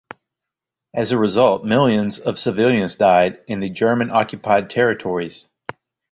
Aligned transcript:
As 0.95 1.11
a 1.11 1.17
result, 1.19 1.63
millions 1.63 2.17
of 2.17 2.39
civilians 2.39 2.95
died 2.95 3.39
in 3.45 3.59
the 3.59 3.69
German-occupied 3.69 4.67
territories. 4.71 5.45